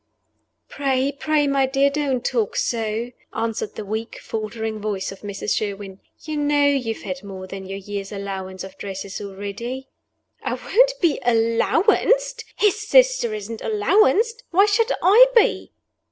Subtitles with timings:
[0.67, 5.55] "Pray pray, my dear, don't talk so," answered the weak, faltering voice of Mrs.
[5.55, 9.89] Sherwin; "you know you have had more than your year's allowance of dresses already."
[10.41, 12.45] "I won't be allowanced.
[12.57, 15.71] His sister isn't allowanced: why should I be?"